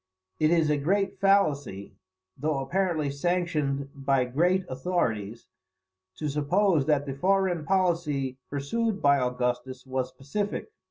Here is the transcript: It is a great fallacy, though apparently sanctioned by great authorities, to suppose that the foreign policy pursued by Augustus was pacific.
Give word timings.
It 0.39 0.49
is 0.49 0.71
a 0.71 0.77
great 0.79 1.19
fallacy, 1.19 1.93
though 2.35 2.57
apparently 2.57 3.11
sanctioned 3.11 3.89
by 3.93 4.25
great 4.25 4.65
authorities, 4.67 5.47
to 6.15 6.27
suppose 6.27 6.87
that 6.87 7.05
the 7.05 7.13
foreign 7.13 7.65
policy 7.65 8.39
pursued 8.49 8.99
by 8.99 9.19
Augustus 9.19 9.85
was 9.85 10.11
pacific. 10.11 10.71